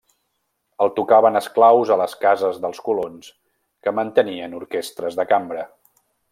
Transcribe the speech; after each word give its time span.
El 0.85 0.89
tocaven 0.99 1.37
esclaus 1.41 1.91
a 1.95 1.97
les 2.03 2.15
cases 2.23 2.57
dels 2.65 2.81
colons 2.87 3.29
que 3.87 3.95
mantenien 4.01 4.59
orquestres 4.65 5.21
de 5.21 5.31
cambra. 5.35 5.71